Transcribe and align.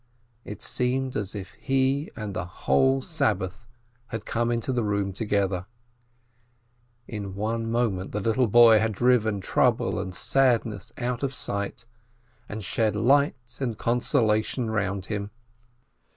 It 0.43 0.63
seemed 0.63 1.15
as 1.15 1.35
if 1.35 1.51
he 1.51 2.09
and 2.15 2.33
the 2.33 2.47
holy 2.47 3.01
Sabbath 3.01 3.67
had 4.07 4.25
come 4.25 4.49
into 4.49 4.73
the 4.73 4.83
room 4.83 5.13
together! 5.13 5.67
In 7.07 7.35
one 7.35 7.69
moment 7.69 8.11
the 8.11 8.19
little 8.19 8.47
boy 8.47 8.79
had 8.79 8.93
driven 8.93 9.41
trouble 9.41 9.99
and 9.99 10.15
sadness 10.15 10.91
out 10.97 11.21
of 11.21 11.35
sight, 11.35 11.85
and 12.49 12.63
shed 12.63 12.95
light 12.95 13.59
and 13.59 13.77
consolation 13.77 14.71
round 14.71 15.05
him. 15.05 15.29